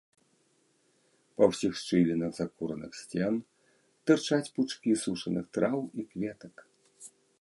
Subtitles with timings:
[1.41, 3.33] Па ўсіх шчылінах закураных сцен
[4.13, 6.55] тырчаць пучкі сушаных траў і кветак.